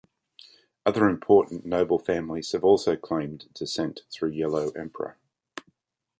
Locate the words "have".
2.53-2.63